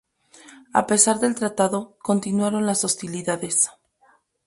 A 0.73 0.87
pesar 0.87 1.19
del 1.19 1.35
tratado, 1.35 1.95
continuaron 2.01 2.65
las 2.65 2.83
hostilidades. 2.83 3.69